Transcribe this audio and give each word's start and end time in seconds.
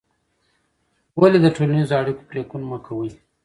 ولې 1.19 1.39
د 1.41 1.47
ټولنیزو 1.55 1.93
اړیکو 2.01 2.27
پرېکون 2.29 2.61
مه 2.71 2.77
کوې؟ 2.85 3.09